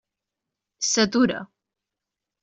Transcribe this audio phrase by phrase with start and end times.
[0.87, 1.41] S'atura.